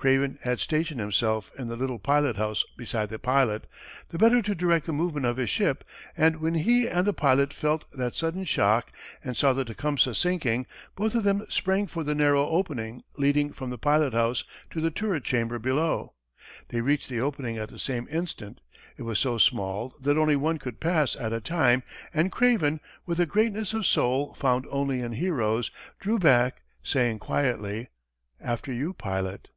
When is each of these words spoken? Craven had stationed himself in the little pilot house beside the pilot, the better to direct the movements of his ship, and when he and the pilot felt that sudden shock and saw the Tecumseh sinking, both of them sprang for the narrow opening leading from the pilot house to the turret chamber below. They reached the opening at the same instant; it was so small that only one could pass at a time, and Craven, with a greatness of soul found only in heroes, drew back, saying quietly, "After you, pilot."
Craven 0.00 0.38
had 0.40 0.60
stationed 0.60 0.98
himself 0.98 1.52
in 1.58 1.68
the 1.68 1.76
little 1.76 1.98
pilot 1.98 2.36
house 2.36 2.64
beside 2.74 3.10
the 3.10 3.18
pilot, 3.18 3.66
the 4.08 4.16
better 4.16 4.40
to 4.40 4.54
direct 4.54 4.86
the 4.86 4.94
movements 4.94 5.28
of 5.28 5.36
his 5.36 5.50
ship, 5.50 5.84
and 6.16 6.36
when 6.40 6.54
he 6.54 6.88
and 6.88 7.06
the 7.06 7.12
pilot 7.12 7.52
felt 7.52 7.84
that 7.92 8.16
sudden 8.16 8.44
shock 8.44 8.90
and 9.22 9.36
saw 9.36 9.52
the 9.52 9.62
Tecumseh 9.62 10.14
sinking, 10.14 10.66
both 10.96 11.14
of 11.14 11.24
them 11.24 11.44
sprang 11.50 11.86
for 11.86 12.02
the 12.02 12.14
narrow 12.14 12.46
opening 12.48 13.04
leading 13.18 13.52
from 13.52 13.68
the 13.68 13.76
pilot 13.76 14.14
house 14.14 14.42
to 14.70 14.80
the 14.80 14.90
turret 14.90 15.22
chamber 15.22 15.58
below. 15.58 16.14
They 16.68 16.80
reached 16.80 17.10
the 17.10 17.20
opening 17.20 17.58
at 17.58 17.68
the 17.68 17.78
same 17.78 18.08
instant; 18.10 18.62
it 18.96 19.02
was 19.02 19.18
so 19.18 19.36
small 19.36 19.92
that 20.00 20.16
only 20.16 20.34
one 20.34 20.56
could 20.56 20.80
pass 20.80 21.14
at 21.14 21.34
a 21.34 21.42
time, 21.42 21.82
and 22.14 22.32
Craven, 22.32 22.80
with 23.04 23.20
a 23.20 23.26
greatness 23.26 23.74
of 23.74 23.84
soul 23.84 24.32
found 24.32 24.66
only 24.70 25.02
in 25.02 25.12
heroes, 25.12 25.70
drew 25.98 26.18
back, 26.18 26.62
saying 26.82 27.18
quietly, 27.18 27.90
"After 28.40 28.72
you, 28.72 28.94
pilot." 28.94 29.50